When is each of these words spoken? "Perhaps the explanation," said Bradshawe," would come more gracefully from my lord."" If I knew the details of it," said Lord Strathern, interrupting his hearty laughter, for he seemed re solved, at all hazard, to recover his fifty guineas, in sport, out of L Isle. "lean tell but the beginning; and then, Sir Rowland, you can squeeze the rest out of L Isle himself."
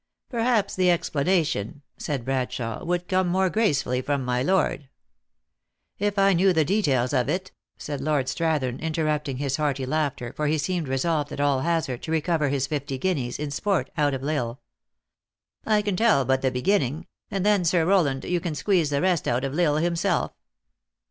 "Perhaps 0.31 0.75
the 0.75 0.89
explanation," 0.89 1.83
said 1.95 2.25
Bradshawe," 2.25 2.83
would 2.87 3.07
come 3.07 3.27
more 3.27 3.51
gracefully 3.51 4.01
from 4.01 4.25
my 4.25 4.41
lord."" 4.41 4.89
If 5.99 6.17
I 6.17 6.33
knew 6.33 6.53
the 6.53 6.65
details 6.65 7.13
of 7.13 7.29
it," 7.29 7.51
said 7.77 8.01
Lord 8.01 8.25
Strathern, 8.25 8.79
interrupting 8.81 9.37
his 9.37 9.57
hearty 9.57 9.85
laughter, 9.85 10.33
for 10.35 10.47
he 10.47 10.57
seemed 10.57 10.87
re 10.87 10.97
solved, 10.97 11.31
at 11.31 11.39
all 11.39 11.59
hazard, 11.59 12.01
to 12.01 12.11
recover 12.11 12.49
his 12.49 12.65
fifty 12.65 12.97
guineas, 12.97 13.37
in 13.37 13.51
sport, 13.51 13.91
out 13.95 14.15
of 14.15 14.23
L 14.23 14.27
Isle. 14.27 14.61
"lean 15.85 15.95
tell 15.95 16.25
but 16.25 16.41
the 16.41 16.49
beginning; 16.49 17.05
and 17.29 17.45
then, 17.45 17.63
Sir 17.63 17.85
Rowland, 17.85 18.25
you 18.25 18.39
can 18.39 18.55
squeeze 18.55 18.89
the 18.89 19.03
rest 19.03 19.27
out 19.27 19.43
of 19.43 19.53
L 19.53 19.75
Isle 19.75 19.83
himself." 19.83 20.31